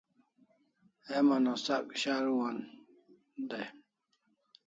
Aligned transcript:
Heman 1.07 1.43
o 1.51 1.55
sak 1.65 1.85
shuru 2.01 2.35
an 2.47 2.57
dai 3.49 3.67